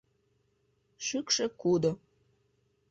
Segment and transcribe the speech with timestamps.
[1.05, 1.91] Шӱкшӧ кудо.